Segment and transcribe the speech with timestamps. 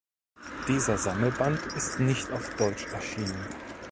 [0.67, 3.45] Dieser Sammelband ist nicht auf Deutsch erschienen.